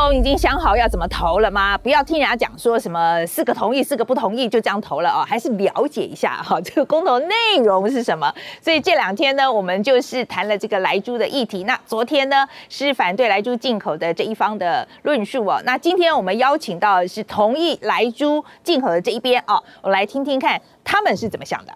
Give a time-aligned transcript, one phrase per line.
[0.00, 1.76] 统已经想好要怎么投了吗？
[1.76, 8.32] 不要听人家讲说什么四个同意、四个不同意就这样投了哦，还是了解一下哈， 这个公投内容是什么。
[8.62, 11.64] 所以这两天呢，我们就是谈了这个莱猪的议题。
[11.64, 15.60] 那昨天呢是反对莱猪进口的这一方的论述哦。
[15.66, 21.72] 那今天我们邀请到的是同意莱猪进口的这一边哦，我来听听看他们是怎么想的。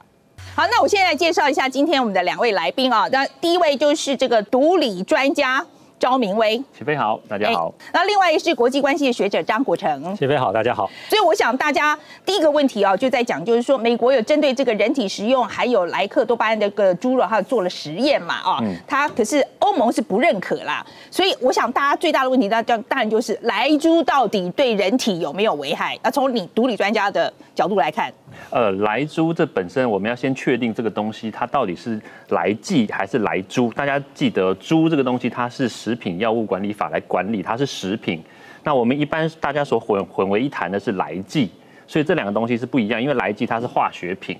[0.56, 3.06] 好，那我现在介绍一下今天我们的两位来宾啊。
[3.12, 5.66] 那第一位就是这个毒理专家。
[6.04, 7.72] 赵明威，起飞好，大家好。
[7.90, 10.86] 那另外一是国际关系的学者张国成，起飞好，大家好。
[11.08, 20.84] 所以我想大家第一个问题啊，就在讲，就是说美国有针对这个人体食用还有莱克多巴胺的个猪肉，它做了实验嘛啊，它可是欧盟是不认可啦。
[21.10, 25.98] 所以我想大家最大的问题，那当然就是莱猪到底对人体有没有危害？
[26.02, 28.12] 那从你独立专家的角度来看。
[28.50, 33.72] 呃，莱猪这本身我们要先确定这个东西它到底是来剂还是来猪。
[33.72, 38.22] 大家记得猪这个东西它是食品药物管理法来管理，它是食品。
[38.62, 41.50] 那我们一般大家所混混为一谈的是来剂，
[41.86, 43.00] 所以这两个东西是不一样。
[43.00, 44.36] 因为来剂它是化学品，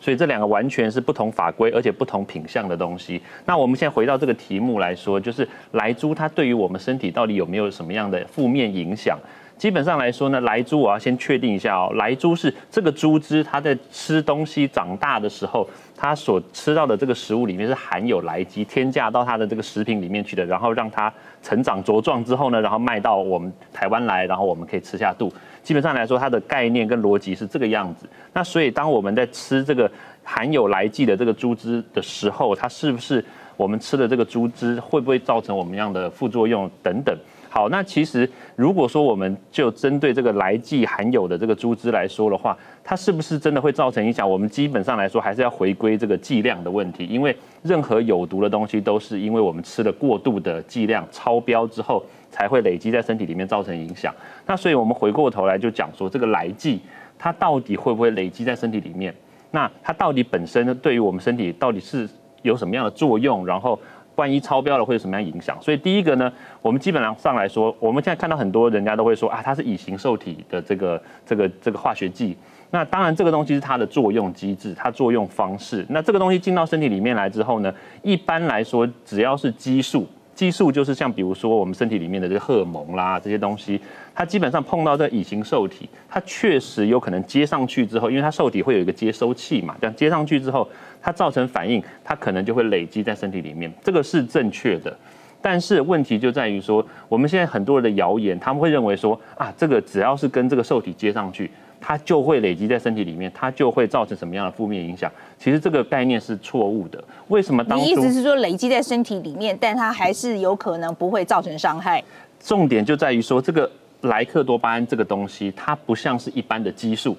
[0.00, 3.20] 所以这两个完全是不同法规而且不同品相的东西。
[3.44, 9.16] 那我们现在回到这个题目来说，就是来猪它对于我们身体到底有没有什么样的负面影响？
[9.58, 25.32] 基本上来说呢，来猪我要先确定一下哦，来猪是这个猪只它在吃东西长大的时候，它所吃到的这个食物里面是含有来基，添加到它的这个食品里面去的，然后让它成长茁壮之后呢，然后卖到我们台湾来，然后我们可以吃下肚。
[25.60, 28.08] 基本上来说，它的概念跟逻辑是这个样子。
[28.32, 29.90] 那所以当我们在吃这个
[30.22, 33.22] 含有来基的这个猪汁的时候，它是不是
[33.56, 37.16] 我们吃的这个猪汁会不会造成我们样的副作用等等？
[37.50, 44.28] 好，那其实如果说我们就针对这个来剂含有的这个猪脂来说的话，它是不是真的会造成影响？
[44.28, 54.14] 我们基本上来说还是要回归这个剂量的问题，因为任何有毒的东西都是因为我们吃了过度的剂量超标之后，才会累积在身体里面造成影响。
[54.46, 56.80] 那所以我们回过头来就讲说，这个来剂
[57.18, 59.14] 它到底会不会累积在身体里面？
[59.50, 62.06] 那它到底本身呢，对于我们身体到底是
[62.42, 63.46] 有什么样的作用？
[63.46, 63.78] 然后。
[64.18, 65.56] 万一超标了会有什么样影响？
[65.60, 66.30] 所以第一个呢，
[66.60, 72.36] 我们基本上上来说，我们现在看到很多人家都会说啊，它是乙型受体的这个这个这个化学剂。
[72.70, 75.86] 那当然这个东西是它的作用机制，它作用方式。
[75.88, 80.06] 那这个东西进到身体里面来之后呢，一般来说只要是激素。
[80.38, 83.80] 激素就是像比如说我们身体里面的这个荷尔蒙啦，这些东西，
[84.14, 90.68] 它基本上碰到这乙型受体，它确实有可能接上去之后，因为它受体会有一个接收器嘛，这样接上去之后，
[91.02, 94.96] 它造成反应，它可能就会累积在身体里面，这个是正确的。
[95.42, 101.50] 但是问题就在于说，我们现在很多人的谣言，他们会认为说啊，这个只要是跟这个受体接上去。
[101.80, 105.08] 它就会累积在身体里面，它就会造成什么样的负面影响？
[105.38, 107.02] 其实这个概念是错误的。
[107.28, 107.64] 为什么？
[107.74, 112.02] 你意思是说累积在身体里面，但它还是有可能不会造成伤害？
[112.40, 113.70] 重点就在于说，这个
[114.02, 117.16] 莱克多巴胺这个东西，它不像是一般的激素，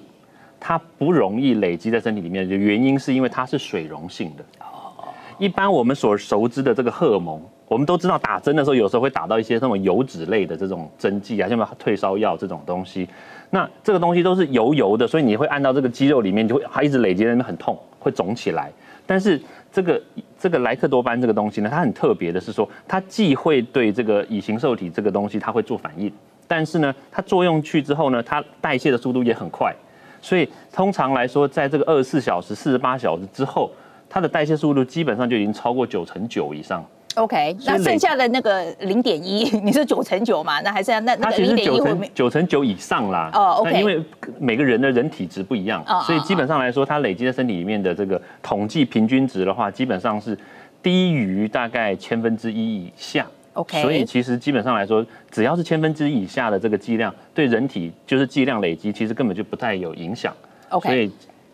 [0.58, 4.44] 它不容易累积在身体里面的原因是因为它是水溶性的。
[4.60, 5.08] 哦。
[5.38, 13.08] 一般我们所熟知的这个荷尔蒙，我们都知道打针的时候有时候会打到一些那种油脂类的这种针剂啊，像退烧药这种东西。
[13.48, 18.72] 那这个东西都是油油的，所以你会按到这个肌肉里面，就会它一直累积在那边很痛，会肿起来。
[19.06, 19.40] 但是
[19.70, 20.02] 这个
[20.38, 26.12] 这个莱克多巴这个东西呢，它很特别的是说，它既会对这个乙型受体这个东西它会做反应，
[26.48, 29.74] 但是呢，它作用去之后呢，它代谢的速度也很快。
[30.22, 33.70] 所以通常来说，在这个二十四小时、四十八小时之后，
[34.08, 36.84] 它的代谢速度基本上就已经超过九成九以上。
[37.16, 40.60] OK，那剩下的那个零点一，你是九成九嘛？
[40.60, 43.30] 那还剩下那那个零点一九乘九以上啦。
[43.34, 44.00] 哦，OK，因为
[44.38, 50.38] 每个人的人体值不一样，所以基本上来说，它累积在身体里面的这个统计平均值的话，基本上是
[50.80, 53.26] 低于大概千分之一以下。
[53.54, 60.32] OK，所以其实基本上来说，只要是千分之一以下的这个剂量，对人体就是剂量累积，其实根本就不太有影响。
[60.68, 61.10] OK，所以。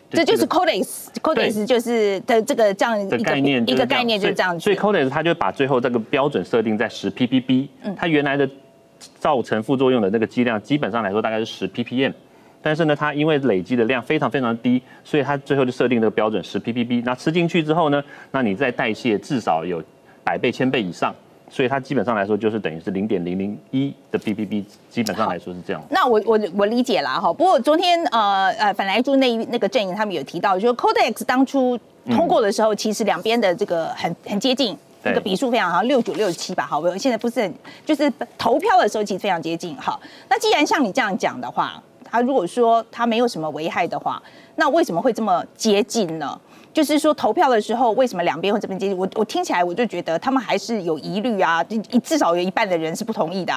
[0.09, 4.57] 这就是 Codex，Codex 就是的这个这样一个概念，一个概念就是这样。
[4.59, 8.49] 所以 Codex 它就把最后这个标准设定在十 ppb，它原来的
[9.19, 12.13] 造成副作用的那个剂量基本上来说大概是十 ppm，
[12.61, 17.03] 但是呢，它因为累积的量非常非常低，所以它最后就设定这个标准十 ppb。
[17.03, 18.01] 那吃进去之后呢，
[18.31, 19.83] 那你在代谢至少有
[20.23, 21.13] 百倍、千倍以上。
[21.49, 25.81] 所以它基本上来说就是等于是零点零零一的 BPB，基本上来说是这样。
[25.89, 27.31] 那我我我理解了哈。
[27.31, 36.65] 不过昨天呃呃反来珠那那个阵营他们有提到，就是 Codex 当初通过的时候，其实两边的这个很很接近，那个比数非常好，六九六七吧。
[36.65, 37.53] 好，我现在不是很
[37.85, 39.75] 就是投票的时候其实非常接近。
[39.77, 39.99] 好，
[40.29, 44.21] 那既然像你这样讲的话，他如果说他没有什么危害的话，
[44.55, 46.39] 那为什么会这么接近呢？
[46.77, 48.95] 就是说投票的时候，为什么两边会这么接近？
[48.95, 51.63] 我我听起来我就觉得他们还是有疑虑啊，
[52.03, 53.51] 至少有一半的人是不同意的。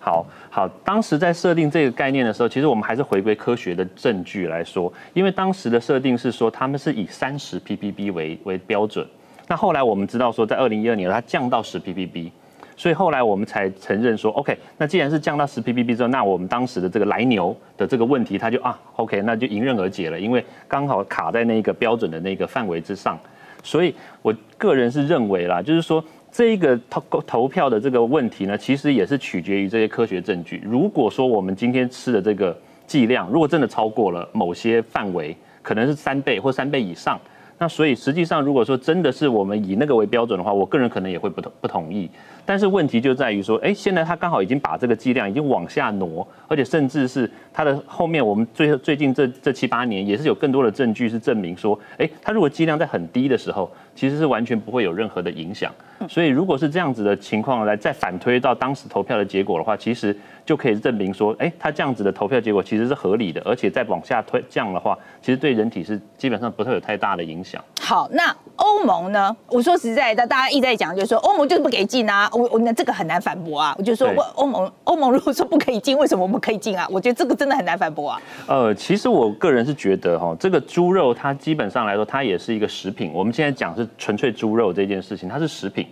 [0.00, 9.06] 好好，当时在设定这个概念的时候，其实我们还是回归科学的证据来说，因为当时的设定是说他们是以三十 ppb 为为标准。
[9.48, 12.30] 那后来我们知道说，在二零一二年它降到十 ppb，
[12.76, 23.18] 所以后来我们才承认说，OK，那既然是降到十 ppb 之后，那我们当时的这个来牛的这个问题，它就啊，OK，那就迎刃而解了，因为刚好卡在那个标准的那个范围之上。
[23.62, 26.04] 所以我个人是认为啦，就是说。
[26.34, 30.62] 这个投投票的这个问题呢，其实也是取决于这些科学证据。
[30.64, 37.20] 如果说我们今天吃的这个剂量，如果真的超过了某些范围，可能是三倍或三倍以上，
[37.62, 42.10] 那所以实际上如果说真的是我们以那个为标准的话，我个人可能也会不同不同意。
[42.44, 55.72] 但是问题就在于说，哎，现在他刚好已经把这个剂量已经往下挪，而且甚至是它的后面，我们最最近这这七八年也是有更多的证据是证明说，哎，它如果剂量在很低的时候，其实是完全不会有任何的影响。
[56.08, 67.62] 所以如果是这样子的情况来再反推到当时投票的结果的话，其实就可以证明说，哎，他这样子的投票结果其实是合理的，而且再往下推降的话，其实对人体是基本上不会有太大的影响。
[67.84, 69.36] 好，那欧盟呢？
[69.48, 72.30] 我说实在的，大家一直在讲，就是说欧盟就是不给进啊。
[72.32, 73.74] 我我那这个很难反驳啊！
[73.76, 76.86] 我就说，我欧盟欧盟如果说不可以进，为什么我们可以进啊？
[76.88, 78.22] 我觉得这个真的很难反驳啊。
[78.46, 83.10] 呃，其实我个人是觉得哈，这个猪肉它基本上来说，它也是一个食品。
[83.12, 85.84] 我们现在讲是纯粹猪肉这件事情，它是食品。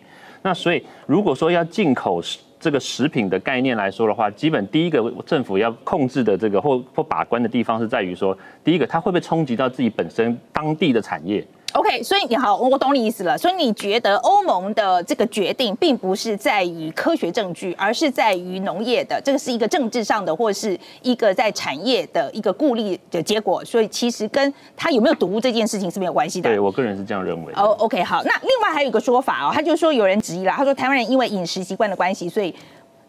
[0.42, 2.22] 那所以如果说要进口
[2.60, 13.36] 这个食品的概念来说的话，基本第一个政府要控制的这个或或把关的地方是在于说，第一个它会不会冲击到自己本身当地的产业？OK，所以你好，我懂你意思了。
[13.36, 23.64] 所以你觉得欧盟的这个决定，并不是在于科学证据，而是在于农业的，这个是一个政治上的，或是一个在产业的一个顾虑的结果。
[23.64, 26.50] 所以其实跟他有没有毒这件事情是没有关系的。
[26.50, 27.52] 对我个人是这样认为。
[27.54, 28.22] 哦，OK，好。
[28.24, 32.54] 那另外还有一个说法哦，他就说有人质疑了，他说台湾人因为饮食习惯的关系，所以。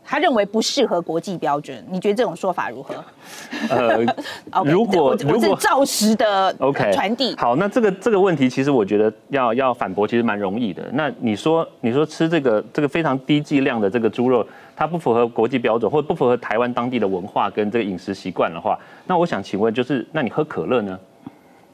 [0.04, 2.96] 他认为不适合国际标准，你觉得这种说法如何？
[3.70, 4.04] 呃，
[4.66, 10.84] 如果如果照实的 OK 传递好，那这个这个问题其实我觉得要要反驳其实蛮容易的。
[10.92, 14.46] 那你说你说吃这个这个非常低剂量的这个猪肉，
[14.76, 21.00] 它不符合国际标准，或者不符合台湾当地的文化跟这个饮食习惯的话，那我想请问就是，那你喝可乐呢？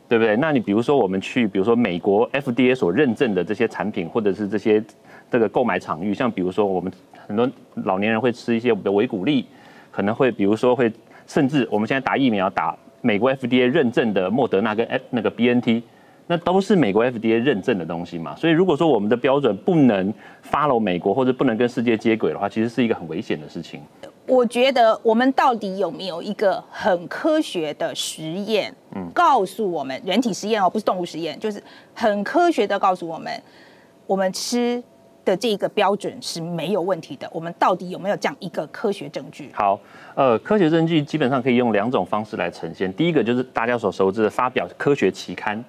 [0.08, 0.38] 对不对？
[0.38, 4.84] 那你比如说我们去，比如说美国 FDA 所认证的这些产品，或者是这些
[5.32, 6.92] 这个购买场域，像比如说我们。
[7.28, 7.50] 很多
[7.84, 9.46] 老年人会吃一些我们的维骨力，
[9.92, 10.92] 可能会比如说会，
[11.26, 15.84] 甚至我们现在打疫苗打美国 FDA 认证的莫德纳跟 F 那个 BNT，
[16.26, 18.34] 那都是美国 FDA 认证的东西嘛。
[18.38, 20.14] 所以如果说我们的标准不能
[20.50, 23.82] follow 美国或者不能跟世界接轨的话，其实是一个很危险的事情。
[24.26, 31.62] 我觉得我们到底有没有一个很科学的实验，嗯，告诉我们人体实验哦，不是动物实验，就是
[31.94, 33.32] 很科学的告诉我们，
[34.06, 34.82] 我们吃。
[35.28, 37.30] 的这个标准是没有问题的。
[37.34, 39.50] 我们到底有没有这样一个科学证据？
[39.54, 39.78] 好，
[40.16, 42.92] 呃，科学证据基本上可以用两种方式来呈现。
[42.94, 45.62] 第一个就是大家所熟知的发表科学期刊，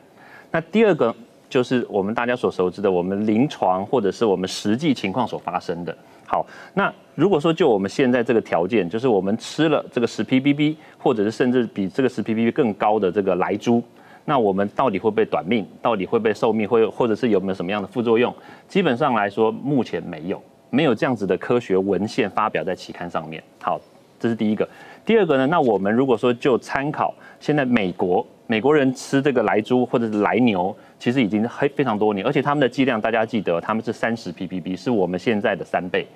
[0.52, 1.12] 那第二个
[1.50, 5.96] 就是我们大家所熟知的我们临床或者是我们实际情况所发生的。
[6.24, 13.82] 好，那如果说就我们现在这个条件，就是我们吃了这个十 ppb，或者是甚至比这个十 ppb 更高的这个来猪。
[14.28, 15.66] 那我们到底会不会短命？
[15.80, 16.68] 到底会不会寿命？
[16.68, 18.32] 会或者是有没有什么样的副作用？
[18.68, 20.38] 基本上来说，目前没有，
[20.68, 23.42] 没有这样子的科学文献发表在期刊上面。
[23.58, 23.80] 好，
[24.20, 24.68] 这是第一个。
[25.06, 25.46] 第二个呢？
[25.46, 36.06] 那我们如果说就参考现在美国美国人吃这个来猪或者是来牛，其实已经非非常多年，而且他们的剂量大家记得，他们是三十 ppb，是我们现在的三倍。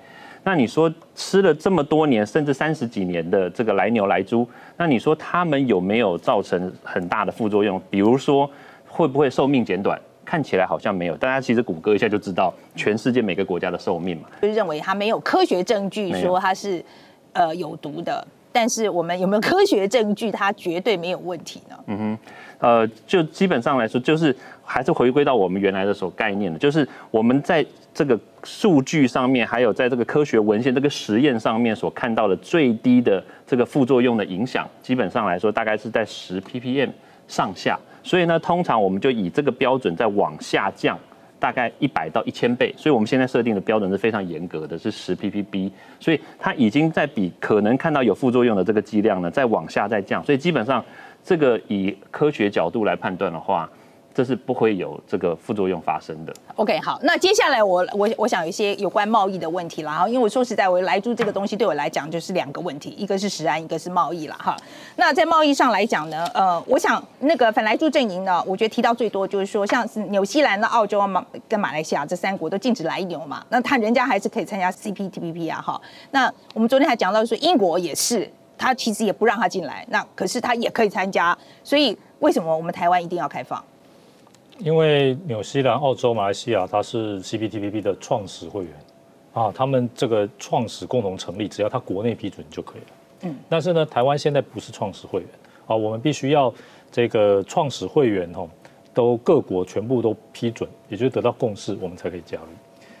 [0.43, 4.47] 那你说吃了这么多年，甚至三十几年的这个来牛来猪，
[4.77, 7.81] 那你说他们有没有造成很大的副作用？
[7.89, 8.49] 比如说
[8.87, 9.99] 会不会寿命减短？
[10.25, 14.23] 看起来好像没有，大家其实谷歌一下就知道全世界每个国家的寿命嘛。
[14.41, 16.83] 就认为它没有科学证据说它是
[17.33, 21.75] 呃有毒的，但是我们有没有科学证据它绝对没有问题呢？
[21.87, 22.17] 嗯哼，
[22.59, 24.33] 呃，就基本上来说，就是
[24.63, 27.65] 还是回归到我们原来的所概念的，就是我们在。
[27.95, 36.89] 这个数据上面，还有在这个科学文献、这个实验上面所看到的最低的这个副作用的影响，基本上来说大概是在十 ppm
[37.27, 37.79] 上下。
[38.01, 40.97] 所以呢，通常我们就以这个标准在往下降，
[41.43, 42.73] 大概一百到一千倍。
[42.77, 45.69] 所以我们现在设定的标准是非常严格的，是十 ppb。
[45.99, 50.23] 所以它已经在比可能看到有副作用的这个剂量呢，再往下再降。
[50.23, 50.81] 所以基本上，
[51.21, 53.69] 这个以科学角度来判断的话。
[54.13, 56.33] 这是不会有这个副作用发生的。
[56.55, 64.55] OK，好，那接下来我我我想有一些有关贸易的问题了哈，因为我说实在，我来猪这个东西对我来讲就是两个问题，一个是食安，一个是贸易了哈。
[64.97, 75.81] 那在贸易上来讲呢，呃，我想那个反来猪阵营呢，我觉得提到最多就是说，像是纽西兰、的澳洲、马跟马来西亚这三国都禁止来牛嘛，那他人家还是可以参加 CPTPP 啊哈。
[76.11, 83.63] 那我们昨天还讲到说，英国也是，他其实也不让他进来，那可是他也可以参加，所以为什么我们台湾一定要开放？
[84.59, 88.73] 因为纽西兰、澳洲、马来西亚，它是 CPTPP 的创始会员，
[89.33, 92.87] 啊，他们这个创始共同成立，只要他国内批准就可以了。
[93.23, 95.29] 嗯，但是呢，台湾现在不是创始会员，
[95.65, 96.53] 啊，我们必须要
[96.91, 98.47] 这个创始会员哦，
[98.93, 102.47] 都各国全部都批准，也就是得到共识，我们才可以加入。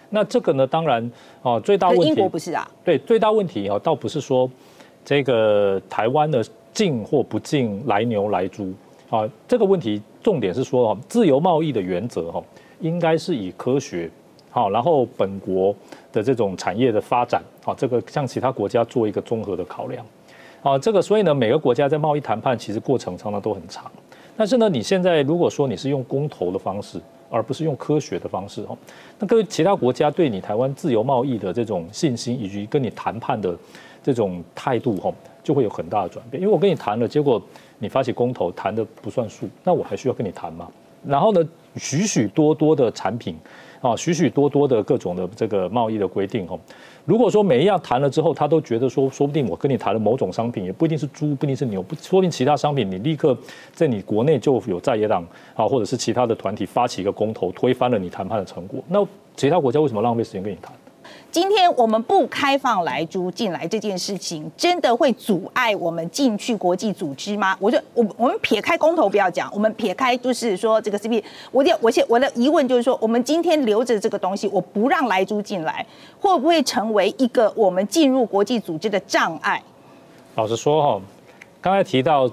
[0.09, 2.69] 那这个呢，当然啊，最大问题英国不是啊？
[2.83, 4.49] 对，最大问题啊，倒不是说
[5.05, 6.43] 这个台湾的
[6.73, 8.73] 进或不进来牛来猪
[9.13, 10.01] 啊，这个问题。
[10.23, 12.41] 重点是说，哈，自由贸易的原则，哈，
[12.79, 14.09] 应该是以科学，
[14.49, 15.75] 好，然后本国
[16.13, 20.03] 的这种产业的发展，好，这个向其他国家做一个综合的考量，
[20.63, 23.91] 啊，这个所以呢，每个国家在贸易谈判其实过程常常都很长，
[24.37, 28.77] 但是呢，你现在如果说你是用公投的方式，而不是用科学的方式，哈，
[29.19, 33.53] 那各位其他国家对你台湾自由贸易的这种信心，以及跟你谈判的
[34.01, 37.41] 这种态度，哈，就会有很大的转变，因为我跟你谈了，结果。
[37.83, 40.67] 你发起公投谈的不算数，那我还需要跟你谈吗？
[41.05, 43.35] 然后呢，许许多多的产品
[43.81, 46.57] 啊，许许多多的各种的这个贸易的规定哦，
[47.03, 53.37] 如果说每一样谈了之后，他都觉得说，说不定我跟你谈了某种商品，也不一定是猪，不一定是牛，不说不定其他商品，你立刻
[53.73, 58.81] 在你国内就有在野党啊，或者是其他的团体发起一个公投，推翻了你谈判的成果。
[58.87, 60.73] 那其他国家为什么浪费时间跟你谈？
[61.31, 67.55] 今天我们不开放来猪进来这件事情，真的会阻碍我们进去国际组织吗？
[67.59, 75.85] 我就我我们撇开公投不要讲，我们撇开就是说这个 C P，我我现我的疑问就是说，我们今天留着这个东西，我不让来猪进来，
[76.19, 79.61] 会不会成为一个我们进入国际组织的障碍？
[80.35, 81.01] 老实说哈，
[81.61, 82.29] 刚才提到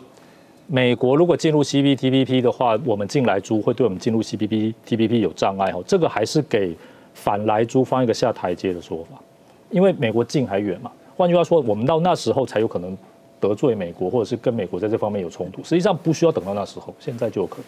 [0.67, 6.77] 美国如果进入 C P T P P 的话，我们进来猪会对我们进入 C P P T P P 有障碍哈，这个还是给。
[7.14, 9.21] 反来租方一个下台阶的说法，
[9.71, 10.90] 因为美国近还远嘛。
[11.17, 12.97] 换句话说，我们到那时候才有可能
[13.38, 15.62] 得罪美国，或者是跟美国在这方面有冲突。
[15.62, 17.64] 实际上不需要等到那时候，现在就有可能。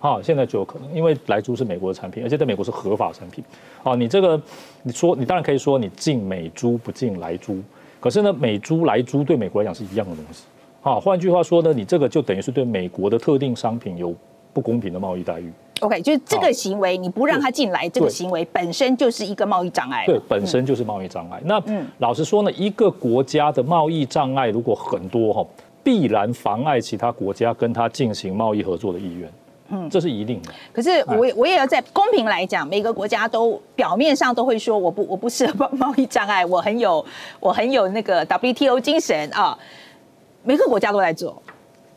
[0.00, 3.44] 啊，现在就有可能，因为来租是美国的产品，而且在美国是合法产品。
[3.82, 4.40] 啊，你这个
[4.84, 7.60] 你说你当然可以说你进美猪不进来猪，
[7.98, 10.44] 可是呢，美猪来猪对美国来讲是一样的东西。
[10.82, 14.14] 啊，换句话说呢，你这个就等于是对美国的特定商品有
[14.52, 15.52] 不公平的贸易待遇。
[15.80, 20.04] OK，就是这个行为，你不让他进来，这个行为本身就是一个贸易障碍。
[20.06, 21.40] 对，本身就是贸易障碍。
[21.44, 21.62] 那
[21.98, 25.46] 老实说呢，一个国家的贸易障碍如果很多哈，
[25.82, 29.30] 必然妨碍其他国家跟他进行贸易合作的意愿。
[29.70, 30.50] 嗯，这是一定的。
[30.72, 37.04] 可是我我也要在公平来讲，每个国家都表面上都会说我不我不是贸贸易障碍，我很有
[37.38, 39.56] 我很有那个 WTO 精神啊，
[40.42, 41.42] 每个国家都在做。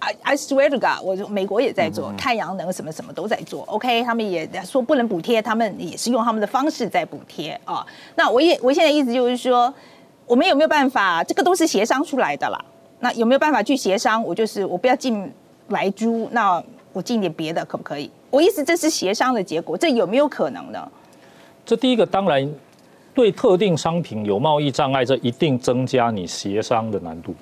[0.01, 7.85] I I swear to God，我美国也在做太阳能什么什么都在做，OK，他们也说不能补贴，他们也是用他们的方式在补贴啊。
[8.15, 9.71] 那我也我现在意思就是说，
[10.25, 11.23] 我们有没有办法？
[11.23, 12.59] 这个都是协商出来的啦。
[12.99, 14.23] 那有没有办法去协商？
[14.23, 15.31] 我就是我不要进
[15.67, 16.61] 来租，那
[16.93, 18.09] 我进点别的可不可以？
[18.31, 20.91] 我意思这是协商的结果，这有没有可能呢？
[21.63, 22.51] 这第一个当然
[23.13, 27.35] 对特定商品有贸易障碍，这一定增加你协商的难度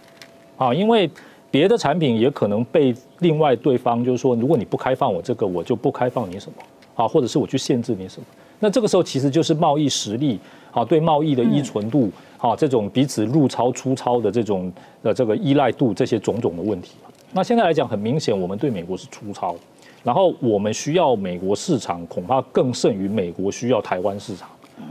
[0.57, 1.09] 啊，因为。
[1.51, 8.25] 别的产品也可能被另外对方就是说，如果你不开放我这个，我就不开放你什么，啊，或者是我去限制你什么。
[8.59, 10.39] 那这个时候其实就是贸易实力，
[10.71, 16.95] 啊，对贸易的依存度，啊，这种彼此入超出超的这种呃这个依赖度，这些种种的问题。
[17.31, 19.55] 那现在来讲，很明显我们对美国是出超，
[20.03, 24.49] 然后我们需要美国市场，恐怕更胜于美国需要台湾市场。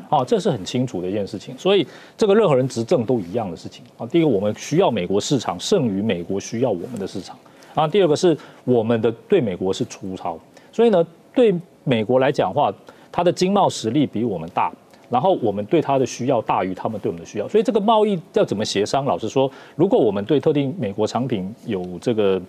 [0.09, 4.07] 啊，这是很清楚的一件事情，所以这个任何人执政都一样的事情啊。
[4.07, 7.37] 第一个，我们需要美国市场胜于美国需要我们的市场
[7.75, 7.87] 啊。
[7.87, 10.38] 第二个是我们的对美国是粗糙，
[10.73, 11.54] 所以呢，对
[11.85, 12.73] 美国来讲话，
[13.12, 14.73] 它的经贸实力比我们大，
[15.11, 19.04] 然后我们对它的需要大于他们对我们的需要，所以这个贸易要怎么协商？
[19.04, 22.40] 老实说，如果我们对特定美国产品有这个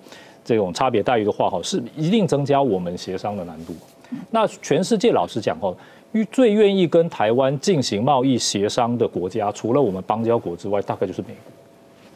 [0.46, 3.74] 这种差别待遇的话，哈，是一定增加我们协商的难度。
[4.32, 5.76] 那全世界老实讲，哈。
[6.32, 11.30] 最愿意跟台湾进行贸易协商的国家，除了我们邦交国之外，大概就是美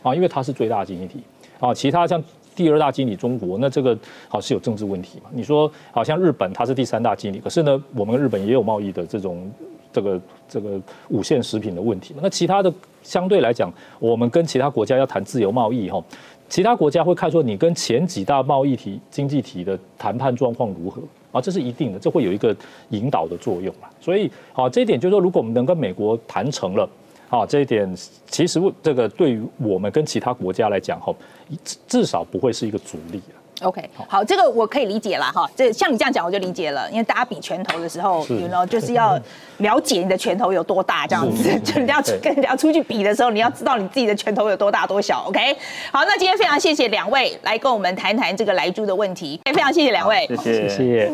[0.01, 1.23] 国啊，因为它是最大经济体
[1.59, 1.73] 啊。
[1.73, 2.21] 其他像
[2.55, 5.29] 第二大经济中国，那这个好是有政治问题嘛？
[5.33, 9.51] 你说好像日本它是第三大经济，可是呢，我们日本也有贸易的这种
[9.91, 10.79] 这个这个
[11.09, 12.19] 五线食品的问题嘛。
[12.23, 16.03] 那其他的相对来讲，我们跟其他国家要谈自由贸易哈，
[16.47, 22.55] 其他国家会看说你跟前几大贸易体经济体的谈判状况如何啊，这是一定的，这会有一个
[22.89, 23.89] 引导的作用嘛。
[23.99, 26.87] 所以好，这一点就是说，如果我们能跟美国谈成了。
[27.33, 27.91] 好，这一点
[28.27, 31.11] 其实这个对于我们跟其他国家来讲，哈，
[31.63, 33.19] 至至少不会是一个阻力
[33.63, 35.49] OK，好，这个我可以理解了哈。
[35.55, 36.87] 这像你这样讲，我就理解了。
[36.91, 39.19] 因为大家比拳头的时候，你知道，就是要
[39.57, 41.49] 了解你的拳头有多大，这样子。
[41.65, 45.23] 就人家跟人家出去比的时候，你要知道你自己的拳头有多大多小。
[45.27, 45.57] OK，
[45.91, 49.39] 好，那今天非常谢谢两位来跟我们谈谈这个来猪的问题。
[49.45, 51.11] 非常谢谢两位，谢谢谢谢。